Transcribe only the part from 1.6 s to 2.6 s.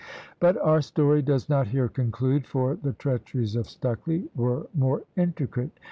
here conclude,